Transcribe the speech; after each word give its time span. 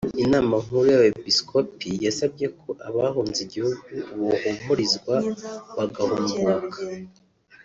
Inama 0.23 0.53
nkuru 0.63 0.83
y’Abepiskopi 0.91 1.89
yasabye 2.05 2.45
ko 2.61 2.69
abahunze 2.87 3.39
igihugu 3.45 3.83
bohumurizwa 4.21 5.13
bagahunguka 5.75 6.79